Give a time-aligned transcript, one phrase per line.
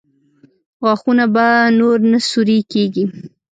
[0.83, 1.45] غاښونه به
[1.79, 3.05] نور نه سوري کېږي؟